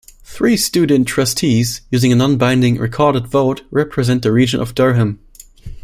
Three 0.23 0.57
student 0.57 1.07
trustees, 1.07 1.81
using 1.91 2.11
a 2.11 2.15
non-binding, 2.15 2.79
recorded 2.79 3.27
vote, 3.27 3.61
represent 3.69 4.23
the 4.23 4.31
region 4.31 4.59
of 4.59 4.73
Durham. 4.73 5.19